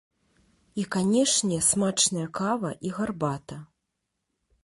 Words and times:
І 0.83 0.85
канешне, 0.95 1.59
смачная 1.67 2.25
кава 2.39 2.71
і 2.89 2.93
гарбата! 2.97 3.57